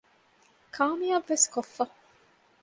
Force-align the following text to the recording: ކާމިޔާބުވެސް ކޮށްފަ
ކާމިޔާބުވެސް 0.75 1.45
ކޮށްފަ 1.53 1.83